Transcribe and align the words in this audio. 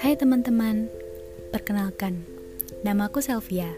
Hai 0.00 0.16
teman-teman, 0.16 0.88
perkenalkan, 1.52 2.24
nama 2.80 3.12
aku 3.12 3.20
Selvia. 3.20 3.68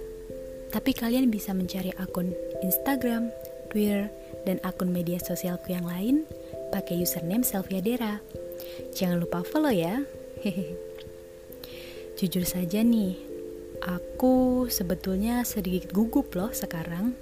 Tapi 0.71 0.95
kalian 0.95 1.27
bisa 1.27 1.51
mencari 1.51 1.91
akun 1.99 2.31
Instagram, 2.63 3.35
Twitter, 3.67 4.15
dan 4.47 4.63
akun 4.63 4.95
media 4.95 5.19
sosialku 5.19 5.75
yang 5.75 5.91
lain 5.91 6.23
pakai 6.71 7.03
username 7.03 7.43
Selvia 7.43 7.83
Dera. 7.83 8.23
Jangan 8.95 9.19
lupa 9.19 9.43
follow 9.43 9.75
ya. 9.75 10.07
Jujur 12.23 12.47
saja 12.47 12.87
nih, 12.87 13.19
aku 13.83 14.71
sebetulnya 14.71 15.43
sedikit 15.43 15.91
gugup 15.91 16.31
loh 16.31 16.55
sekarang 16.55 17.19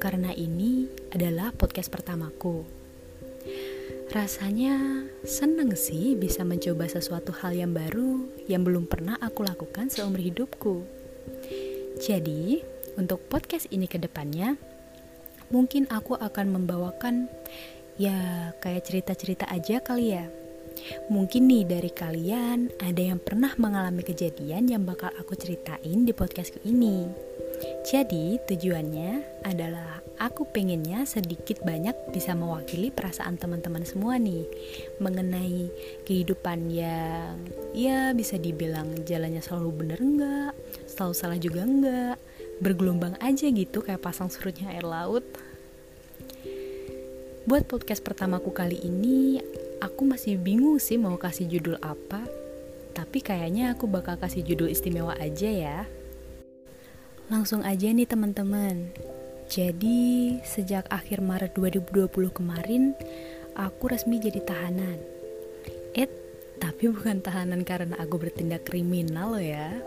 karena 0.00 0.32
ini 0.32 0.88
adalah 1.12 1.52
podcast 1.52 1.92
pertamaku. 1.92 2.79
Rasanya 4.10 5.06
seneng 5.22 5.70
sih 5.78 6.18
bisa 6.18 6.42
mencoba 6.42 6.90
sesuatu 6.90 7.30
hal 7.30 7.54
yang 7.54 7.70
baru 7.70 8.26
yang 8.50 8.66
belum 8.66 8.90
pernah 8.90 9.14
aku 9.22 9.46
lakukan 9.46 9.86
seumur 9.86 10.18
hidupku. 10.18 10.82
Jadi, 12.02 12.58
untuk 12.98 13.22
podcast 13.30 13.70
ini 13.70 13.86
ke 13.86 14.02
depannya, 14.02 14.58
mungkin 15.54 15.86
aku 15.86 16.18
akan 16.18 16.58
membawakan 16.58 17.30
ya 18.02 18.50
kayak 18.58 18.82
cerita-cerita 18.82 19.46
aja 19.46 19.78
kali 19.78 20.18
ya. 20.18 20.26
Mungkin 21.06 21.46
nih 21.46 21.70
dari 21.70 21.90
kalian 21.94 22.82
ada 22.82 23.14
yang 23.14 23.22
pernah 23.22 23.54
mengalami 23.62 24.02
kejadian 24.02 24.66
yang 24.74 24.82
bakal 24.82 25.14
aku 25.22 25.38
ceritain 25.38 26.02
di 26.02 26.10
podcastku 26.10 26.58
ini. 26.66 27.06
Jadi 27.80 28.38
tujuannya 28.44 29.42
adalah 29.44 30.00
aku 30.20 30.44
pengennya 30.52 31.08
sedikit 31.08 31.64
banyak 31.64 32.12
bisa 32.12 32.36
mewakili 32.36 32.92
perasaan 32.92 33.40
teman-teman 33.40 33.88
semua 33.88 34.20
nih 34.20 34.44
mengenai 35.00 35.72
kehidupan 36.04 36.68
yang 36.68 37.40
ya 37.72 38.12
bisa 38.12 38.36
dibilang 38.36 39.04
jalannya 39.08 39.40
selalu 39.40 39.70
bener 39.72 39.98
enggak, 39.98 40.52
selalu 40.84 41.14
salah 41.16 41.38
juga 41.40 41.64
enggak, 41.64 42.16
bergelombang 42.60 43.16
aja 43.24 43.48
gitu 43.48 43.80
kayak 43.80 44.04
pasang 44.04 44.28
surutnya 44.28 44.76
air 44.76 44.84
laut. 44.84 45.24
Buat 47.48 47.66
podcast 47.66 48.04
pertamaku 48.04 48.52
kali 48.52 48.76
ini, 48.84 49.40
aku 49.80 50.04
masih 50.04 50.36
bingung 50.36 50.76
sih 50.76 51.00
mau 51.00 51.16
kasih 51.16 51.48
judul 51.48 51.80
apa, 51.80 52.22
tapi 52.92 53.24
kayaknya 53.24 53.72
aku 53.72 53.88
bakal 53.88 54.20
kasih 54.20 54.44
judul 54.44 54.68
istimewa 54.68 55.16
aja 55.16 55.48
ya. 55.48 55.78
Langsung 57.30 57.62
aja 57.62 57.86
nih 57.94 58.10
teman-teman. 58.10 58.90
Jadi, 59.46 60.42
sejak 60.42 60.90
akhir 60.90 61.22
Maret 61.22 61.54
2020 61.54 62.10
kemarin, 62.34 62.98
aku 63.54 63.86
resmi 63.86 64.18
jadi 64.18 64.42
tahanan. 64.42 64.98
Eh, 65.94 66.10
tapi 66.58 66.90
bukan 66.90 67.22
tahanan 67.22 67.62
karena 67.62 67.94
aku 68.02 68.18
bertindak 68.18 68.66
kriminal 68.66 69.38
loh 69.38 69.42
ya. 69.42 69.78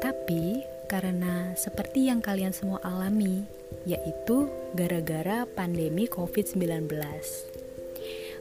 Tapi 0.00 0.64
karena 0.88 1.52
seperti 1.52 2.08
yang 2.08 2.24
kalian 2.24 2.56
semua 2.56 2.80
alami, 2.80 3.44
yaitu 3.84 4.48
gara-gara 4.72 5.44
pandemi 5.44 6.08
COVID-19. 6.08 6.88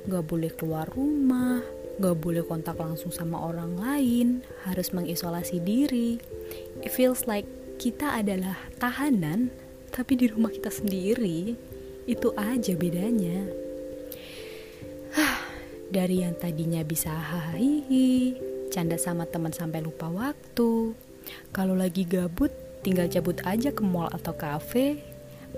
Gak 0.08 0.24
boleh 0.32 0.52
keluar 0.56 0.88
rumah, 0.96 1.60
gak 2.00 2.24
boleh 2.24 2.48
kontak 2.48 2.80
langsung 2.80 3.12
sama 3.12 3.40
orang 3.52 3.76
lain, 3.76 4.28
harus 4.64 4.96
mengisolasi 4.96 5.60
diri. 5.60 6.24
It 6.80 6.92
feels 6.92 7.28
like 7.28 7.48
kita 7.84 8.16
adalah 8.16 8.56
tahanan, 8.80 9.52
tapi 9.92 10.16
di 10.16 10.32
rumah 10.32 10.48
kita 10.48 10.72
sendiri. 10.72 11.52
Itu 12.08 12.32
aja 12.40 12.80
bedanya. 12.80 13.44
Dari 15.92 16.24
yang 16.24 16.40
tadinya 16.40 16.80
bisa 16.88 17.12
hahihi, 17.12 18.40
canda 18.72 18.96
sama 18.96 19.28
teman 19.28 19.52
sampai 19.52 19.84
lupa 19.84 20.08
waktu. 20.08 20.96
Kalau 21.52 21.76
lagi 21.76 22.08
gabut, 22.08 22.56
tinggal 22.88 23.12
cabut 23.12 23.44
aja 23.44 23.76
ke 23.76 23.84
mall 23.84 24.08
atau 24.16 24.32
kafe. 24.32 25.04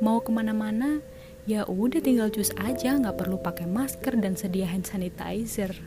Mau 0.01 0.17
ke 0.25 0.33
mana-mana, 0.33 1.05
ya 1.45 1.69
udah 1.69 2.01
tinggal 2.01 2.33
cus 2.33 2.49
aja, 2.57 2.97
nggak 2.97 3.21
perlu 3.21 3.37
pakai 3.37 3.69
masker 3.69 4.17
dan 4.17 4.33
sedia 4.33 4.65
hand 4.65 4.89
sanitizer. 4.89 5.77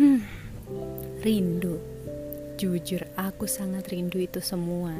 Hmm, 0.00 0.24
rindu. 1.20 1.97
Jujur, 2.58 3.06
aku 3.14 3.46
sangat 3.46 3.94
rindu 3.94 4.18
itu 4.18 4.42
semua. 4.42 4.98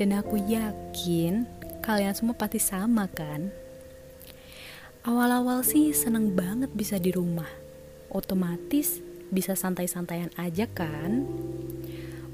Dan 0.00 0.16
aku 0.16 0.40
yakin 0.40 1.44
kalian 1.84 2.16
semua 2.16 2.32
pasti 2.32 2.56
sama 2.56 3.04
kan? 3.04 3.52
Awal-awal 5.04 5.60
sih 5.60 5.92
seneng 5.92 6.32
banget 6.32 6.72
bisa 6.72 6.96
di 6.96 7.12
rumah. 7.12 7.52
Otomatis 8.08 9.04
bisa 9.28 9.52
santai-santaian 9.52 10.32
aja 10.40 10.64
kan? 10.72 11.28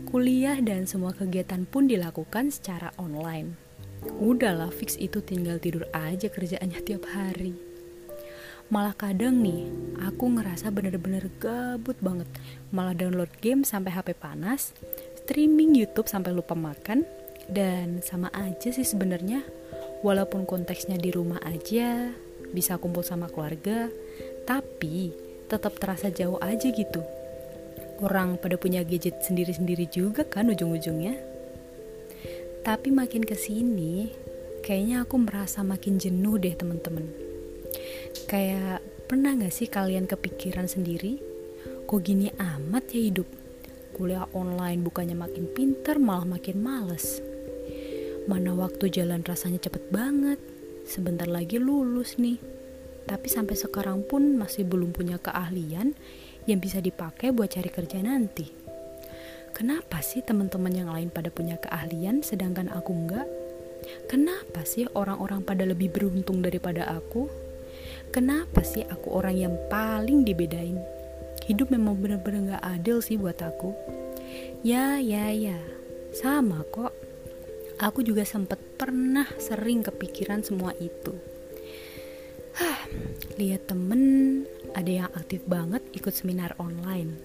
Kuliah 0.06 0.62
dan 0.62 0.86
semua 0.86 1.10
kegiatan 1.10 1.66
pun 1.66 1.90
dilakukan 1.90 2.54
secara 2.54 2.94
online. 3.02 3.58
Udahlah 4.22 4.70
fix 4.70 4.94
itu 4.94 5.26
tinggal 5.26 5.58
tidur 5.58 5.90
aja 5.90 6.30
kerjaannya 6.30 6.78
tiap 6.86 7.02
hari. 7.10 7.65
Malah 8.66 8.98
kadang 8.98 9.46
nih, 9.46 9.62
aku 10.02 10.26
ngerasa 10.26 10.74
bener-bener 10.74 11.30
gabut 11.38 11.94
banget. 12.02 12.26
Malah 12.74 12.98
download 12.98 13.30
game 13.38 13.62
sampai 13.62 13.94
HP 13.94 14.18
panas, 14.18 14.74
streaming 15.22 15.78
YouTube 15.78 16.10
sampai 16.10 16.34
lupa 16.34 16.58
makan, 16.58 17.06
dan 17.46 18.02
sama 18.02 18.26
aja 18.34 18.74
sih 18.74 18.82
sebenarnya. 18.82 19.46
Walaupun 20.02 20.50
konteksnya 20.50 20.98
di 20.98 21.14
rumah 21.14 21.38
aja, 21.46 22.10
bisa 22.50 22.74
kumpul 22.82 23.06
sama 23.06 23.30
keluarga, 23.30 23.86
tapi 24.50 25.14
tetap 25.46 25.78
terasa 25.78 26.10
jauh 26.10 26.42
aja 26.42 26.66
gitu. 26.66 27.06
Orang 28.02 28.34
pada 28.42 28.58
punya 28.58 28.82
gadget 28.82 29.22
sendiri-sendiri 29.22 29.86
juga 29.94 30.26
kan 30.26 30.50
ujung-ujungnya. 30.50 31.14
Tapi 32.66 32.90
makin 32.90 33.22
ke 33.22 33.38
sini, 33.38 34.10
kayaknya 34.66 35.06
aku 35.06 35.22
merasa 35.22 35.62
makin 35.62 36.02
jenuh 36.02 36.34
deh 36.34 36.58
temen-temen 36.58 37.25
Kayak 38.24 38.80
pernah 39.04 39.36
gak 39.36 39.52
sih 39.52 39.68
kalian 39.68 40.08
kepikiran 40.08 40.64
sendiri? 40.64 41.20
Kok 41.84 42.00
gini 42.00 42.32
amat 42.32 42.88
ya 42.96 43.00
hidup? 43.12 43.28
Kuliah 43.92 44.24
online 44.32 44.80
bukannya 44.80 45.12
makin 45.12 45.44
pinter 45.52 46.00
malah 46.00 46.24
makin 46.24 46.56
males. 46.64 47.20
Mana 48.24 48.56
waktu 48.56 48.88
jalan 48.88 49.20
rasanya 49.20 49.60
cepet 49.60 49.92
banget. 49.92 50.40
Sebentar 50.88 51.28
lagi 51.28 51.60
lulus 51.60 52.16
nih. 52.16 52.40
Tapi 53.04 53.28
sampai 53.28 53.54
sekarang 53.54 54.02
pun 54.08 54.40
masih 54.40 54.64
belum 54.64 54.96
punya 54.96 55.20
keahlian 55.20 55.92
yang 56.48 56.58
bisa 56.58 56.80
dipakai 56.80 57.30
buat 57.36 57.52
cari 57.52 57.68
kerja 57.68 58.00
nanti. 58.00 58.48
Kenapa 59.54 60.02
sih 60.04 60.20
teman-teman 60.20 60.72
yang 60.74 60.90
lain 60.92 61.08
pada 61.08 61.32
punya 61.32 61.56
keahlian 61.56 62.20
sedangkan 62.20 62.68
aku 62.72 62.92
enggak? 62.92 63.28
Kenapa 64.10 64.66
sih 64.66 64.90
orang-orang 64.92 65.46
pada 65.46 65.62
lebih 65.64 65.94
beruntung 65.94 66.42
daripada 66.42 66.84
aku? 66.90 67.45
Kenapa 68.14 68.62
sih 68.66 68.86
aku 68.86 69.12
orang 69.14 69.36
yang 69.36 69.54
paling 69.70 70.22
dibedain? 70.26 70.78
Hidup 71.46 71.70
memang 71.70 71.98
bener-bener 71.98 72.58
gak 72.58 72.64
adil 72.78 72.98
sih 72.98 73.14
buat 73.14 73.38
aku. 73.38 73.70
Ya, 74.66 74.98
ya, 74.98 75.30
ya. 75.30 75.58
Sama 76.10 76.66
kok. 76.74 76.90
Aku 77.76 78.00
juga 78.00 78.24
sempet 78.24 78.58
pernah 78.80 79.28
sering 79.36 79.84
kepikiran 79.84 80.40
semua 80.40 80.72
itu. 80.80 81.12
Hah, 82.56 82.88
lihat 83.36 83.68
temen 83.68 84.42
ada 84.72 84.88
yang 84.88 85.10
aktif 85.12 85.44
banget 85.44 85.84
ikut 85.92 86.10
seminar 86.16 86.56
online. 86.56 87.20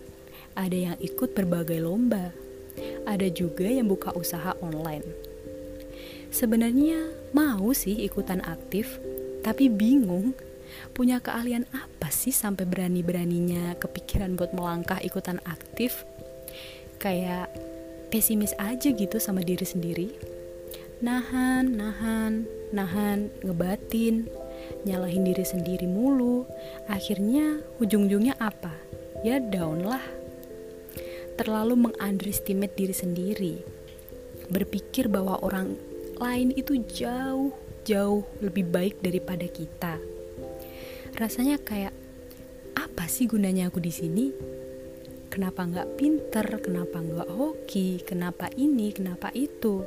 Ada 0.60 0.92
yang 0.92 0.98
ikut 1.00 1.32
berbagai 1.32 1.80
lomba. 1.80 2.36
Ada 3.08 3.32
juga 3.32 3.72
yang 3.72 3.88
buka 3.88 4.12
usaha 4.12 4.54
online. 4.60 5.08
Sebenarnya 6.32 7.12
mau 7.32 7.72
sih 7.72 8.04
ikutan 8.04 8.44
aktif, 8.44 9.00
tapi 9.44 9.72
bingung 9.72 10.36
punya 10.92 11.24
keahlian 11.24 11.66
apa 11.72 12.10
sih 12.12 12.34
sampai 12.34 12.68
berani-beraninya 12.68 13.80
kepikiran 13.80 14.36
buat 14.36 14.52
melangkah 14.52 15.00
ikutan 15.00 15.40
aktif? 15.48 16.04
Kayak 17.02 17.50
pesimis 18.12 18.52
aja 18.60 18.92
gitu 18.92 19.18
sama 19.18 19.42
diri 19.42 19.64
sendiri. 19.64 20.10
Nahan, 21.02 21.82
nahan, 21.82 22.46
nahan, 22.70 23.34
ngebatin, 23.42 24.30
nyalahin 24.86 25.26
diri 25.26 25.42
sendiri 25.42 25.90
mulu. 25.90 26.46
Akhirnya 26.86 27.58
ujung-ujungnya 27.82 28.38
apa? 28.38 28.76
Ya 29.26 29.42
down 29.42 29.82
lah. 29.82 30.04
Terlalu 31.42 31.90
mengunderestimate 31.90 32.78
diri 32.78 32.94
sendiri. 32.94 33.56
Berpikir 34.52 35.10
bahwa 35.10 35.42
orang 35.42 35.74
lain 36.22 36.54
itu 36.54 36.78
jauh 36.86 37.50
jauh 37.82 38.22
lebih 38.46 38.70
baik 38.70 39.02
daripada 39.02 39.50
kita 39.50 39.98
rasanya 41.16 41.60
kayak 41.60 41.92
apa 42.78 43.06
sih 43.12 43.28
gunanya 43.28 43.68
aku 43.68 43.84
di 43.84 43.92
sini? 43.92 44.26
Kenapa 45.32 45.64
nggak 45.64 45.96
pinter? 45.96 46.44
Kenapa 46.60 47.00
nggak 47.00 47.30
hoki? 47.32 48.04
Kenapa 48.04 48.52
ini? 48.60 48.92
Kenapa 48.92 49.32
itu? 49.32 49.84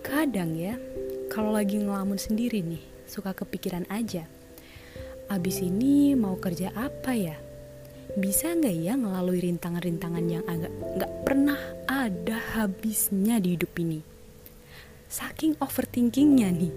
Kadang 0.00 0.56
ya, 0.56 0.80
kalau 1.28 1.52
lagi 1.52 1.80
ngelamun 1.80 2.16
sendiri 2.16 2.64
nih, 2.64 2.80
suka 3.04 3.36
kepikiran 3.36 3.84
aja. 3.92 4.28
abis 5.24 5.64
ini 5.64 6.12
mau 6.12 6.36
kerja 6.36 6.68
apa 6.76 7.16
ya? 7.16 7.36
Bisa 8.16 8.52
nggak 8.52 8.76
ya 8.76 8.92
ngelalui 8.96 9.40
rintangan-rintangan 9.40 10.24
yang 10.28 10.44
agak 10.44 10.72
nggak 10.72 11.12
pernah 11.24 11.60
ada 11.88 12.36
habisnya 12.56 13.40
di 13.40 13.56
hidup 13.56 13.72
ini? 13.80 14.04
Saking 15.08 15.56
overthinkingnya 15.64 16.48
nih, 16.52 16.72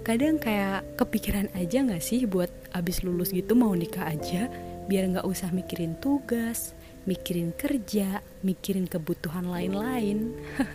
kadang 0.00 0.40
kayak 0.40 0.96
kepikiran 0.96 1.52
aja 1.52 1.84
nggak 1.84 2.02
sih 2.02 2.24
buat 2.24 2.48
abis 2.72 3.04
lulus 3.04 3.34
gitu 3.34 3.52
mau 3.52 3.72
nikah 3.76 4.08
aja, 4.08 4.48
biar 4.88 5.12
nggak 5.12 5.28
usah 5.28 5.52
mikirin 5.52 5.96
tugas, 6.00 6.72
mikirin 7.04 7.52
kerja, 7.56 8.24
mikirin 8.40 8.88
kebutuhan 8.88 9.48
lain-lain. 9.48 10.32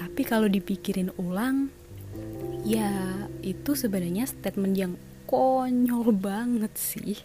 Tapi 0.00 0.22
kalau 0.26 0.50
dipikirin 0.50 1.14
ulang, 1.18 1.70
ya 2.62 3.26
itu 3.42 3.74
sebenarnya 3.74 4.28
statement 4.28 4.74
yang 4.78 4.92
konyol 5.26 6.12
banget 6.12 6.72
sih 6.76 7.16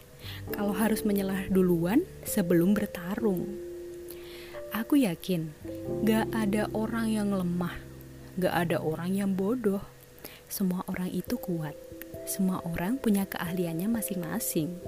kalau 0.51 0.73
harus 0.73 1.03
menyelah 1.03 1.47
duluan 1.51 2.03
sebelum 2.23 2.73
bertarung. 2.73 3.47
Aku 4.75 4.99
yakin 4.99 5.55
gak 6.03 6.27
ada 6.35 6.67
orang 6.75 7.07
yang 7.07 7.29
lemah, 7.31 7.71
gak 8.35 8.67
ada 8.67 8.83
orang 8.83 9.15
yang 9.15 9.31
bodoh. 9.31 9.79
Semua 10.47 10.87
orang 10.87 11.11
itu 11.11 11.35
kuat, 11.35 11.75
semua 12.23 12.63
orang 12.63 12.95
punya 12.95 13.27
keahliannya 13.27 13.91
masing-masing. 13.91 14.79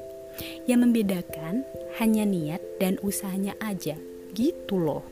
Yang 0.63 0.79
membedakan 0.87 1.67
hanya 1.99 2.23
niat 2.23 2.63
dan 2.79 2.95
usahanya 3.03 3.59
aja, 3.59 3.99
gitu 4.31 4.79
loh. 4.79 5.03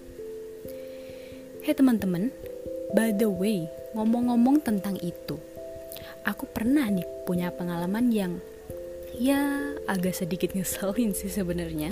Hei 1.67 1.75
teman-teman, 1.75 2.31
by 2.95 3.11
the 3.11 3.27
way, 3.27 3.67
ngomong-ngomong 3.91 4.63
tentang 4.63 4.95
itu, 5.03 5.35
aku 6.23 6.47
pernah 6.47 6.87
nih 6.87 7.03
punya 7.27 7.51
pengalaman 7.51 8.07
yang 8.07 8.39
ya 9.19 9.75
agak 9.83 10.15
sedikit 10.15 10.55
ngeselin 10.55 11.11
sih 11.11 11.27
sebenarnya. 11.27 11.91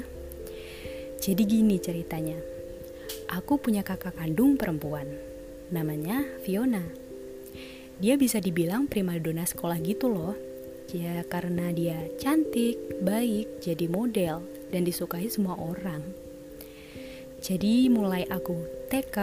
Jadi 1.19 1.43
gini 1.43 1.75
ceritanya. 1.75 2.39
Aku 3.35 3.59
punya 3.59 3.83
kakak 3.83 4.15
kandung 4.15 4.55
perempuan. 4.55 5.11
Namanya 5.73 6.23
Fiona. 6.45 7.04
Dia 7.95 8.19
bisa 8.19 8.43
dibilang 8.43 8.91
primadona 8.91 9.47
sekolah 9.47 9.79
gitu 9.79 10.11
loh. 10.11 10.35
Ya 10.91 11.23
karena 11.25 11.71
dia 11.71 11.97
cantik, 12.19 12.77
baik, 13.01 13.63
jadi 13.63 13.87
model 13.87 14.43
dan 14.69 14.83
disukai 14.83 15.31
semua 15.31 15.55
orang. 15.55 16.03
Jadi 17.45 17.87
mulai 17.93 18.25
aku 18.25 18.57
TK, 18.89 19.17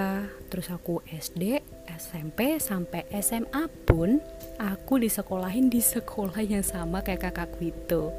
terus 0.46 0.70
aku 0.70 1.02
SD, 1.10 1.58
SMP 1.98 2.56
sampai 2.62 3.02
SMA 3.19 3.66
pun 3.82 4.22
aku 4.62 5.02
disekolahin 5.02 5.66
di 5.66 5.82
sekolah 5.82 6.38
yang 6.44 6.62
sama 6.62 7.02
kayak 7.02 7.30
kakakku 7.30 7.72
itu. 7.74 8.14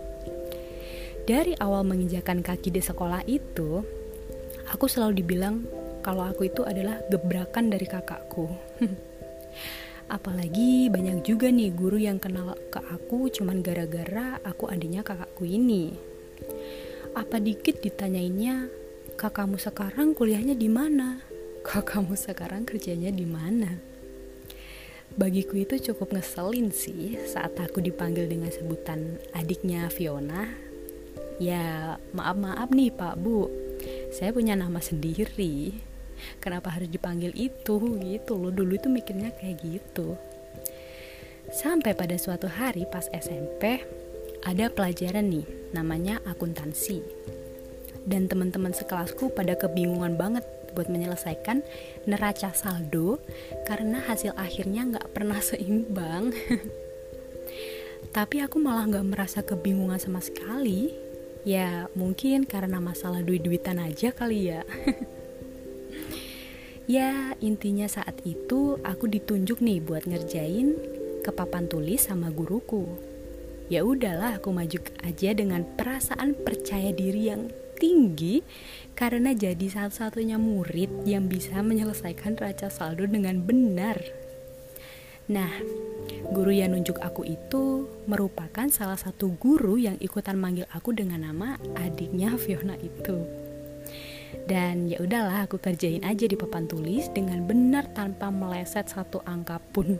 Dari 1.23 1.55
awal 1.55 1.87
menginjakan 1.87 2.43
kaki 2.43 2.75
di 2.75 2.83
sekolah 2.83 3.23
itu, 3.31 3.79
aku 4.67 4.85
selalu 4.91 5.23
dibilang 5.23 5.63
kalau 6.03 6.27
aku 6.27 6.51
itu 6.51 6.67
adalah 6.67 6.99
gebrakan 7.07 7.71
dari 7.71 7.87
kakakku. 7.87 8.51
Apalagi 10.13 10.93
banyak 10.93 11.25
juga 11.25 11.49
nih 11.49 11.73
guru 11.73 11.97
yang 11.97 12.21
kenal 12.21 12.53
ke 12.69 12.77
aku 12.77 13.33
cuman 13.33 13.65
gara-gara 13.65 14.37
aku 14.45 14.69
adiknya 14.69 15.01
kakakku 15.01 15.41
ini. 15.41 15.97
Apa 17.17 17.41
dikit 17.41 17.81
ditanyainnya, 17.81 18.69
kakakmu 19.17 19.57
sekarang 19.57 20.13
kuliahnya 20.13 20.53
di 20.53 20.69
mana? 20.69 21.17
Kakakmu 21.65 22.13
sekarang 22.13 22.61
kerjanya 22.61 23.09
di 23.09 23.25
mana? 23.25 23.73
Bagiku 25.17 25.57
itu 25.57 25.81
cukup 25.89 26.13
ngeselin 26.13 26.69
sih 26.69 27.17
saat 27.25 27.57
aku 27.57 27.81
dipanggil 27.81 28.29
dengan 28.29 28.53
sebutan 28.53 29.17
adiknya 29.33 29.89
Fiona. 29.89 30.45
Ya, 31.41 31.97
maaf-maaf 32.13 32.69
nih 32.69 32.93
Pak 32.93 33.17
Bu, 33.17 33.49
saya 34.13 34.29
punya 34.29 34.53
nama 34.53 34.77
sendiri. 34.77 35.92
Kenapa 36.39 36.73
harus 36.73 36.89
dipanggil 36.89 37.31
itu 37.35 37.77
gitu 37.99 38.33
loh, 38.35 38.51
dulu 38.51 38.75
itu 38.75 38.87
mikirnya 38.91 39.31
kayak 39.35 39.59
gitu. 39.63 40.15
Sampai 41.51 41.93
pada 41.93 42.15
suatu 42.15 42.47
hari 42.47 42.87
pas 42.87 43.05
SMP, 43.11 43.83
ada 44.43 44.67
pelajaran 44.71 45.27
nih, 45.29 45.47
namanya 45.71 46.19
akuntansi 46.27 47.03
dan 48.03 48.27
teman-teman 48.27 48.75
sekelasku 48.75 49.31
pada 49.31 49.55
kebingungan 49.55 50.19
banget 50.19 50.43
buat 50.73 50.89
menyelesaikan 50.89 51.61
neraca 52.09 52.51
saldo 52.51 53.21
karena 53.69 54.01
hasil 54.03 54.33
akhirnya 54.35 54.89
nggak 54.89 55.07
pernah 55.13 55.39
seimbang. 55.49 56.33
Tapi 58.11 58.43
aku 58.43 58.59
malah 58.59 58.85
nggak 58.89 59.07
merasa 59.07 59.39
kebingungan 59.41 60.01
sama 60.01 60.19
sekali. 60.19 60.91
Ya 61.43 61.91
mungkin 61.95 62.47
karena 62.47 62.79
masalah 62.79 63.19
duit-duitan 63.19 63.79
aja 63.79 64.11
kali 64.15 64.51
ya. 64.51 64.63
ya 66.93 67.33
intinya 67.41 67.89
saat 67.89 68.21
itu 68.21 68.77
aku 68.85 69.09
ditunjuk 69.09 69.65
nih 69.65 69.81
buat 69.81 70.05
ngerjain 70.05 70.77
ke 71.25 71.33
papan 71.33 71.65
tulis 71.65 72.05
sama 72.05 72.29
guruku. 72.29 72.85
Ya 73.73 73.81
udahlah 73.81 74.37
aku 74.37 74.53
maju 74.53 74.77
aja 75.01 75.29
dengan 75.33 75.65
perasaan 75.65 76.37
percaya 76.37 76.93
diri 76.93 77.33
yang 77.33 77.49
tinggi 77.81 78.45
karena 78.93 79.33
jadi 79.33 79.65
satu-satunya 79.65 80.37
murid 80.37 81.09
yang 81.09 81.25
bisa 81.25 81.65
menyelesaikan 81.65 82.37
raca 82.37 82.69
saldo 82.69 83.09
dengan 83.09 83.41
benar. 83.41 83.97
Nah, 85.33 85.49
guru 86.29 86.53
yang 86.53 86.77
nunjuk 86.77 87.01
aku 87.01 87.25
itu 87.25 87.89
merupakan 88.05 88.69
salah 88.69 89.01
satu 89.01 89.33
guru 89.41 89.81
yang 89.81 89.97
ikutan 89.97 90.37
manggil 90.37 90.69
aku 90.69 90.93
dengan 90.93 91.25
nama 91.25 91.57
adiknya 91.79 92.37
Fiona 92.37 92.77
itu. 92.77 93.42
Dan 94.45 94.89
ya 94.91 94.99
udahlah 94.99 95.45
aku 95.45 95.61
kerjain 95.61 96.03
aja 96.03 96.25
di 96.25 96.35
papan 96.35 96.67
tulis 96.67 97.07
dengan 97.13 97.45
benar 97.45 97.89
tanpa 97.93 98.33
meleset 98.33 98.89
satu 98.89 99.23
angka 99.23 99.61
pun. 99.71 99.97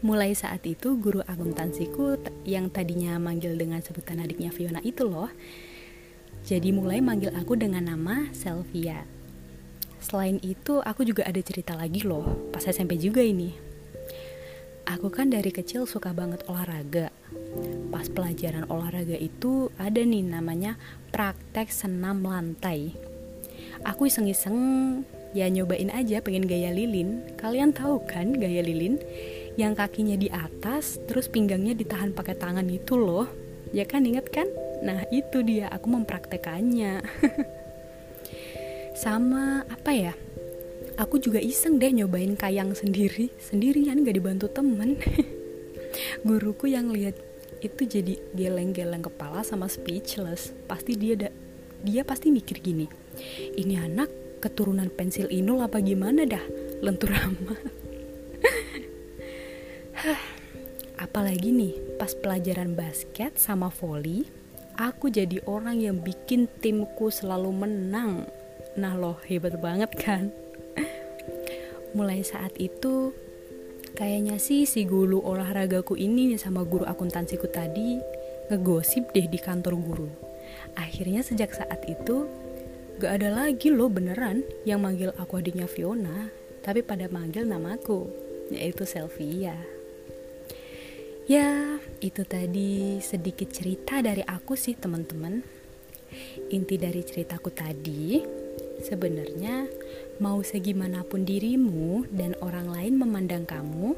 Mulai 0.00 0.32
saat 0.32 0.64
itu 0.64 0.96
guru 0.96 1.20
akuntansiku 1.24 2.16
yang 2.48 2.72
tadinya 2.72 3.20
manggil 3.20 3.52
dengan 3.56 3.84
sebutan 3.84 4.24
adiknya 4.24 4.48
Fiona 4.48 4.80
itu 4.80 5.04
loh 5.04 5.28
jadi 6.40 6.72
mulai 6.72 7.04
manggil 7.04 7.32
aku 7.36 7.56
dengan 7.56 7.84
nama 7.92 8.32
Selvia. 8.32 9.04
Selain 10.00 10.40
itu, 10.40 10.80
aku 10.80 11.04
juga 11.04 11.28
ada 11.28 11.40
cerita 11.44 11.76
lagi 11.76 12.00
loh, 12.00 12.24
pas 12.48 12.64
SMP 12.64 12.96
juga 12.96 13.20
ini. 13.20 13.52
Aku 14.88 15.12
kan 15.12 15.28
dari 15.28 15.52
kecil 15.52 15.84
suka 15.84 16.16
banget 16.16 16.42
olahraga. 16.48 17.12
Pas 17.92 18.08
pelajaran 18.08 18.66
olahraga 18.72 19.14
itu 19.14 19.68
ada 19.76 20.00
nih 20.00 20.24
namanya 20.24 20.80
praktek 21.12 21.68
senam 21.68 22.24
lantai. 22.24 22.96
Aku 23.86 24.06
iseng-iseng 24.06 24.58
ya 25.32 25.46
nyobain 25.46 25.88
aja 25.92 26.20
pengen 26.20 26.44
gaya 26.44 26.74
lilin. 26.74 27.24
Kalian 27.40 27.72
tahu 27.72 28.02
kan 28.04 28.36
gaya 28.36 28.60
lilin? 28.60 29.00
Yang 29.58 29.72
kakinya 29.84 30.16
di 30.16 30.28
atas, 30.32 31.00
terus 31.08 31.26
pinggangnya 31.26 31.76
ditahan 31.76 32.14
pakai 32.14 32.36
tangan 32.38 32.66
itu 32.68 32.96
loh. 32.96 33.28
Ya 33.70 33.86
kan 33.86 34.02
inget 34.02 34.28
kan? 34.32 34.50
Nah 34.80 35.04
itu 35.12 35.44
dia 35.44 35.68
aku 35.68 35.92
mempraktekannya 35.92 37.04
Sama 39.04 39.64
apa 39.68 39.92
ya 39.92 40.12
Aku 40.96 41.20
juga 41.20 41.40
iseng 41.40 41.76
deh 41.76 41.92
nyobain 41.92 42.32
kayang 42.36 42.72
sendiri 42.72 43.28
Sendirian 43.36 44.00
gak 44.04 44.16
dibantu 44.16 44.48
temen 44.48 44.96
Guruku 46.26 46.68
yang 46.72 46.92
lihat 46.92 47.16
itu 47.60 47.84
jadi 47.84 48.16
geleng-geleng 48.32 49.04
kepala 49.04 49.44
sama 49.44 49.68
speechless 49.68 50.56
Pasti 50.64 50.96
dia 50.96 51.28
dia 51.80 52.02
pasti 52.04 52.32
mikir 52.32 52.60
gini 52.60 52.88
Ini 53.56 53.90
anak 53.90 54.40
keturunan 54.40 54.88
pensil 54.88 55.28
inul 55.28 55.60
apa 55.60 55.84
gimana 55.84 56.24
dah 56.24 56.42
Lentur 56.80 57.12
amat 57.12 57.60
Apalagi 60.96 61.52
nih 61.52 61.74
pas 62.00 62.12
pelajaran 62.16 62.72
basket 62.72 63.36
sama 63.36 63.68
volley 63.68 64.40
aku 64.80 65.12
jadi 65.12 65.44
orang 65.44 65.84
yang 65.84 66.00
bikin 66.00 66.48
timku 66.64 67.12
selalu 67.12 67.52
menang. 67.52 68.24
Nah 68.80 68.96
loh, 68.96 69.20
hebat 69.28 69.60
banget 69.60 69.92
kan? 70.00 70.32
Mulai 71.96 72.24
saat 72.24 72.56
itu, 72.56 73.12
kayaknya 73.92 74.40
sih 74.40 74.64
si 74.64 74.88
guru 74.88 75.20
olahragaku 75.20 76.00
ini 76.00 76.32
sama 76.40 76.64
guru 76.64 76.88
akuntansiku 76.88 77.44
tadi 77.52 78.00
ngegosip 78.48 79.12
deh 79.12 79.28
di 79.28 79.36
kantor 79.36 79.76
guru. 79.76 80.08
Akhirnya 80.80 81.20
sejak 81.20 81.52
saat 81.52 81.84
itu, 81.84 82.24
gak 83.00 83.16
ada 83.16 83.32
lagi 83.32 83.72
loh 83.72 83.88
beneran 83.88 84.44
yang 84.68 84.84
manggil 84.84 85.16
aku 85.16 85.40
adiknya 85.40 85.64
Fiona, 85.64 86.28
tapi 86.60 86.84
pada 86.84 87.08
manggil 87.08 87.48
namaku, 87.48 88.12
yaitu 88.52 88.84
Selvia. 88.84 89.56
Ya, 91.24 91.80
itu 92.04 92.20
tadi 92.28 93.00
sedikit 93.00 93.48
cerita 93.48 94.04
dari 94.04 94.20
aku 94.20 94.52
sih 94.52 94.76
teman-teman. 94.76 95.40
Inti 96.52 96.76
dari 96.76 97.00
ceritaku 97.00 97.48
tadi, 97.48 98.20
sebenarnya 98.84 99.64
mau 100.20 100.44
segimanapun 100.44 101.24
dirimu 101.24 102.04
dan 102.12 102.36
orang 102.44 102.68
lain 102.68 103.00
memandang 103.00 103.48
kamu 103.48 103.96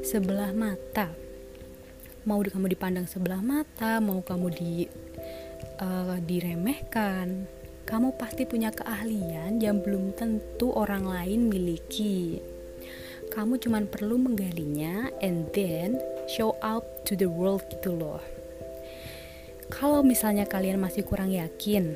sebelah 0.00 0.56
mata. 0.56 1.12
mau 2.20 2.36
kamu 2.44 2.76
dipandang 2.76 3.08
sebelah 3.08 3.40
mata 3.40 3.96
mau 3.96 4.20
kamu 4.20 4.52
di 4.52 4.84
uh, 5.80 6.20
diremehkan 6.20 7.48
kamu 7.88 8.16
pasti 8.16 8.44
punya 8.48 8.72
keahlian 8.72 9.60
yang 9.60 9.80
belum 9.80 10.16
tentu 10.16 10.72
orang 10.72 11.04
lain 11.06 11.48
miliki. 11.48 12.40
Kamu 13.30 13.62
cuma 13.62 13.78
perlu 13.86 14.18
menggalinya 14.18 15.12
and 15.22 15.46
then 15.54 16.00
show 16.26 16.58
out 16.60 16.82
to 17.06 17.14
the 17.14 17.30
world 17.30 17.62
gitu 17.70 17.94
loh. 17.94 18.18
Kalau 19.70 20.02
misalnya 20.02 20.50
kalian 20.50 20.82
masih 20.82 21.06
kurang 21.06 21.30
yakin 21.30 21.94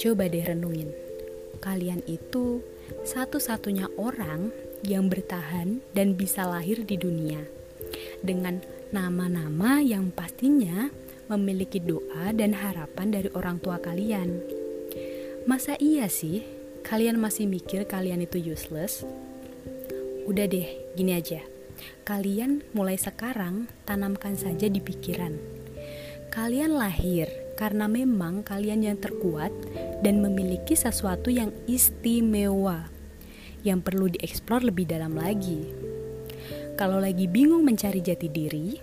coba 0.00 0.32
deh 0.32 0.40
renungin. 0.40 0.96
Kalian 1.60 2.00
itu 2.08 2.64
satu-satunya 3.04 3.92
orang 4.00 4.48
yang 4.80 5.12
bertahan 5.12 5.84
dan 5.92 6.16
bisa 6.16 6.48
lahir 6.48 6.88
di 6.88 6.96
dunia. 6.96 7.44
Dengan 8.24 8.64
nama-nama 8.96 9.84
yang 9.84 10.08
pastinya 10.08 10.88
memiliki 11.28 11.78
doa 11.84 12.32
dan 12.32 12.56
harapan 12.56 13.12
dari 13.12 13.28
orang 13.36 13.60
tua 13.60 13.76
kalian. 13.76 14.59
Masa 15.48 15.72
iya 15.80 16.04
sih 16.12 16.44
kalian 16.84 17.16
masih 17.16 17.48
mikir 17.48 17.88
kalian 17.88 18.20
itu 18.20 18.36
useless? 18.36 19.08
Udah 20.28 20.44
deh, 20.44 20.68
gini 20.92 21.16
aja. 21.16 21.40
Kalian 22.04 22.60
mulai 22.76 23.00
sekarang 23.00 23.64
tanamkan 23.88 24.36
saja 24.36 24.68
di 24.68 24.84
pikiran. 24.84 25.40
Kalian 26.28 26.76
lahir 26.76 27.24
karena 27.56 27.88
memang 27.88 28.44
kalian 28.44 28.84
yang 28.84 28.98
terkuat 29.00 29.48
dan 30.04 30.20
memiliki 30.20 30.76
sesuatu 30.76 31.32
yang 31.32 31.56
istimewa 31.64 32.92
yang 33.64 33.80
perlu 33.80 34.12
dieksplor 34.12 34.60
lebih 34.60 34.92
dalam 34.92 35.16
lagi. 35.16 35.68
Kalau 36.76 37.00
lagi 37.00 37.28
bingung 37.28 37.64
mencari 37.64 38.04
jati 38.04 38.28
diri, 38.28 38.76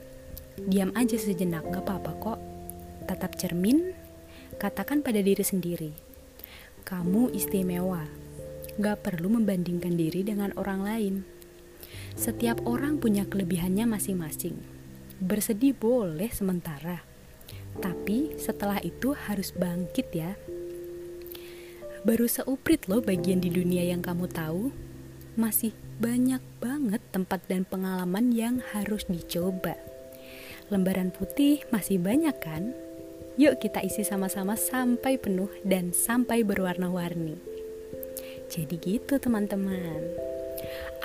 diam 0.57 0.89
aja 0.93 1.17
sejenak, 1.17 1.69
gak 1.69 1.85
apa-apa 1.85 2.11
kok. 2.17 2.39
Tatap 3.09 3.37
cermin, 3.37 3.93
katakan 4.61 5.01
pada 5.01 5.17
diri 5.17 5.41
sendiri, 5.41 6.06
kamu 6.87 7.35
istimewa, 7.35 8.07
gak 8.79 9.03
perlu 9.03 9.27
membandingkan 9.27 9.99
diri 9.99 10.23
dengan 10.23 10.55
orang 10.55 10.87
lain. 10.87 11.15
Setiap 12.15 12.63
orang 12.63 13.03
punya 13.03 13.27
kelebihannya 13.27 13.83
masing-masing. 13.83 14.55
Bersedih 15.19 15.75
boleh 15.75 16.31
sementara, 16.31 17.03
tapi 17.83 18.39
setelah 18.39 18.79
itu 18.79 19.11
harus 19.11 19.51
bangkit 19.51 20.07
ya. 20.15 20.39
Baru 22.07 22.31
seuprit 22.31 22.87
loh 22.87 23.03
bagian 23.03 23.43
di 23.43 23.51
dunia 23.51 23.83
yang 23.83 23.99
kamu 23.99 24.31
tahu. 24.31 24.71
Masih 25.35 25.75
banyak 25.99 26.39
banget 26.63 27.03
tempat 27.11 27.43
dan 27.51 27.67
pengalaman 27.67 28.31
yang 28.31 28.63
harus 28.71 29.03
dicoba. 29.11 29.75
Lembaran 30.71 31.11
putih 31.11 31.67
masih 31.67 31.99
banyak 31.99 32.37
kan? 32.39 32.86
Yuk 33.37 33.61
kita 33.61 33.85
isi 33.85 34.01
sama-sama 34.01 34.57
sampai 34.57 35.21
penuh 35.21 35.53
dan 35.61 35.93
sampai 35.93 36.41
berwarna-warni. 36.41 37.37
Jadi 38.49 38.81
gitu 38.81 39.21
teman-teman. 39.21 40.01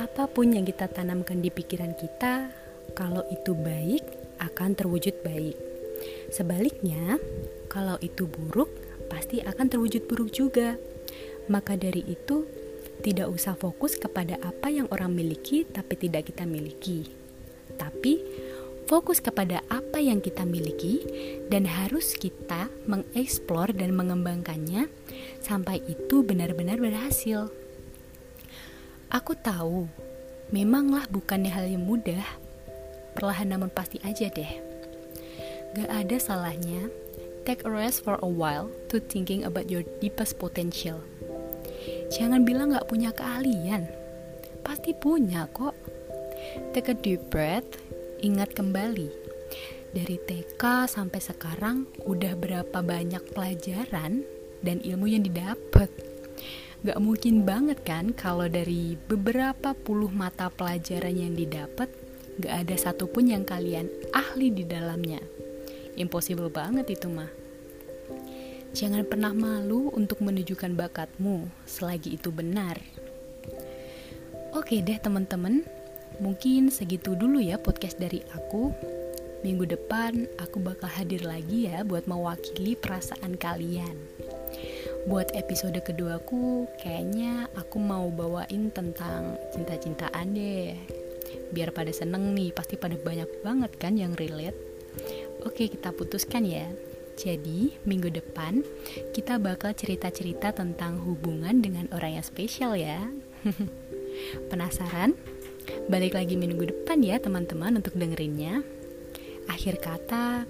Apa 0.01 0.25
pun 0.33 0.49
yang 0.49 0.65
kita 0.65 0.89
tanamkan 0.89 1.45
di 1.45 1.53
pikiran 1.53 1.93
kita, 1.93 2.49
kalau 2.97 3.21
itu 3.29 3.53
baik 3.53 4.01
akan 4.41 4.73
terwujud 4.73 5.13
baik. 5.21 5.61
Sebaliknya, 6.33 7.21
kalau 7.69 8.01
itu 8.01 8.25
buruk 8.25 8.73
pasti 9.13 9.45
akan 9.45 9.69
terwujud 9.69 10.09
buruk 10.09 10.33
juga. 10.33 10.81
Maka 11.53 11.77
dari 11.77 12.01
itu, 12.09 12.49
tidak 13.05 13.29
usah 13.29 13.61
fokus 13.61 14.01
kepada 14.01 14.41
apa 14.41 14.73
yang 14.73 14.89
orang 14.89 15.13
miliki 15.13 15.69
tapi 15.69 16.01
tidak 16.01 16.33
kita 16.33 16.49
miliki. 16.49 17.13
Tapi 17.77 18.25
fokus 18.93 19.25
kepada 19.25 19.65
apa 19.73 20.05
yang 20.05 20.21
kita 20.21 20.45
miliki 20.45 21.01
dan 21.49 21.65
harus 21.65 22.13
kita 22.13 22.69
mengeksplor 22.85 23.73
dan 23.73 23.97
mengembangkannya 23.97 24.85
sampai 25.41 25.81
itu 25.89 26.21
benar-benar 26.21 26.77
berhasil. 26.77 27.49
Aku 29.09 29.33
tahu, 29.33 29.89
memanglah 30.53 31.09
bukannya 31.09 31.49
hal 31.49 31.73
yang 31.73 31.89
mudah. 31.89 32.21
Perlahan 33.17 33.57
namun 33.57 33.73
pasti 33.73 33.97
aja 34.05 34.29
deh. 34.29 34.61
Gak 35.73 35.89
ada 35.89 36.17
salahnya 36.21 36.93
take 37.49 37.65
a 37.65 37.73
rest 37.73 38.05
for 38.05 38.21
a 38.21 38.29
while 38.29 38.69
to 38.93 39.01
thinking 39.01 39.49
about 39.49 39.73
your 39.73 39.89
deepest 40.05 40.37
potential. 40.37 41.01
Jangan 42.13 42.45
bilang 42.45 42.77
gak 42.77 42.93
punya 42.93 43.09
keahlian. 43.09 43.89
Pasti 44.61 44.93
punya 44.93 45.49
kok. 45.49 45.73
Take 46.77 46.93
a 46.93 46.97
deep 46.97 47.33
breath, 47.33 47.82
ingat 48.23 48.55
kembali. 48.55 49.11
Dari 49.93 50.17
TK 50.17 50.89
sampai 50.89 51.21
sekarang 51.21 51.85
udah 52.09 52.33
berapa 52.39 52.81
banyak 52.81 53.21
pelajaran 53.35 54.25
dan 54.65 54.79
ilmu 54.81 55.11
yang 55.11 55.27
didapat. 55.27 55.91
Gak 56.87 56.99
mungkin 57.03 57.45
banget 57.45 57.83
kan 57.85 58.15
kalau 58.15 58.49
dari 58.49 58.97
beberapa 58.97 59.75
puluh 59.77 60.09
mata 60.09 60.49
pelajaran 60.49 61.13
yang 61.13 61.35
didapat 61.35 61.91
gak 62.41 62.65
ada 62.65 62.75
satupun 62.79 63.29
yang 63.29 63.45
kalian 63.45 63.91
ahli 64.15 64.49
di 64.55 64.65
dalamnya. 64.65 65.21
Impossible 65.99 66.49
banget 66.49 66.89
itu 66.97 67.11
mah. 67.13 67.29
Jangan 68.73 69.05
pernah 69.05 69.37
malu 69.37 69.93
untuk 69.93 70.25
menunjukkan 70.25 70.73
bakatmu 70.73 71.53
selagi 71.69 72.17
itu 72.17 72.33
benar. 72.33 72.81
Oke 74.57 74.81
deh 74.81 74.97
teman-teman, 74.97 75.69
mungkin 76.23 76.71
segitu 76.71 77.19
dulu 77.19 77.43
ya 77.43 77.59
podcast 77.59 77.99
dari 77.99 78.23
aku. 78.31 78.71
Minggu 79.43 79.67
depan 79.67 80.31
aku 80.39 80.63
bakal 80.63 80.87
hadir 80.87 81.27
lagi 81.27 81.67
ya 81.67 81.83
buat 81.83 82.07
mewakili 82.07 82.79
perasaan 82.79 83.35
kalian. 83.35 83.99
Buat 85.11 85.35
episode 85.35 85.83
keduaku, 85.83 86.71
kayaknya 86.79 87.51
aku 87.59 87.83
mau 87.83 88.07
bawain 88.07 88.71
tentang 88.71 89.35
cinta-cintaan 89.51 90.31
deh. 90.31 90.79
Biar 91.51 91.75
pada 91.75 91.91
seneng 91.91 92.31
nih, 92.39 92.55
pasti 92.55 92.79
pada 92.79 92.95
banyak 92.95 93.43
banget 93.43 93.75
kan 93.83 93.99
yang 93.99 94.15
relate. 94.15 94.55
Oke, 95.43 95.67
kita 95.67 95.91
putuskan 95.91 96.47
ya. 96.47 96.71
Jadi, 97.19 97.75
minggu 97.83 98.15
depan 98.15 98.63
kita 99.11 99.43
bakal 99.43 99.75
cerita-cerita 99.75 100.55
tentang 100.55 101.03
hubungan 101.03 101.59
dengan 101.59 101.91
orang 101.91 102.23
yang 102.23 102.27
spesial 102.27 102.79
ya. 102.79 103.03
Penasaran? 104.55 105.19
Balik 105.91 106.15
lagi 106.15 106.39
minggu 106.39 106.63
depan 106.63 107.03
ya 107.03 107.19
teman-teman 107.19 107.83
untuk 107.83 107.99
dengerinnya. 107.99 108.63
Akhir 109.51 109.83
kata, 109.83 110.47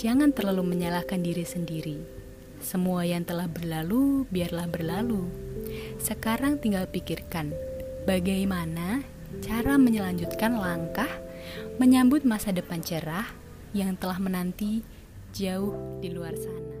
jangan 0.00 0.32
terlalu 0.32 0.76
menyalahkan 0.76 1.20
diri 1.20 1.44
sendiri. 1.44 2.00
Semua 2.64 3.04
yang 3.04 3.28
telah 3.28 3.44
berlalu, 3.44 4.24
biarlah 4.32 4.64
berlalu. 4.64 5.28
Sekarang 6.00 6.56
tinggal 6.56 6.88
pikirkan, 6.88 7.52
bagaimana 8.08 9.04
cara 9.44 9.76
menyelanjutkan 9.76 10.56
langkah 10.56 11.10
menyambut 11.76 12.24
masa 12.24 12.48
depan 12.48 12.80
cerah 12.80 13.28
yang 13.76 13.92
telah 14.00 14.16
menanti 14.16 14.80
jauh 15.36 16.00
di 16.00 16.08
luar 16.08 16.32
sana. 16.38 16.73